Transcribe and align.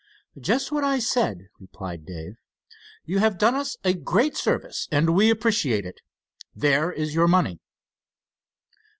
"Just 0.39 0.71
what 0.71 0.83
I 0.83 0.97
said," 0.97 1.47
replied 1.59 2.07
Dave. 2.07 2.33
"You 3.05 3.19
have 3.19 3.37
done 3.37 3.53
us 3.53 3.77
a 3.83 3.93
great 3.93 4.35
service 4.35 4.87
and 4.91 5.13
we 5.13 5.29
appreciate 5.29 5.85
it. 5.85 6.01
There 6.55 6.91
is 6.91 7.13
your 7.13 7.27
money." 7.27 7.59